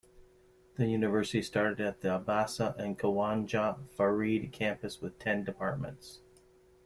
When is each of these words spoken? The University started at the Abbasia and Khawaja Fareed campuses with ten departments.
The 0.77 0.87
University 0.87 1.43
started 1.43 1.79
at 1.79 2.01
the 2.01 2.07
Abbasia 2.19 2.75
and 2.79 2.97
Khawaja 2.97 3.87
Fareed 3.95 4.51
campuses 4.51 4.99
with 4.99 5.19
ten 5.19 5.43
departments. 5.43 6.21